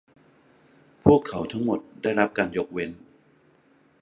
[1.03, 2.91] พวกเขาทั้งหมดได้รับการยกเว้น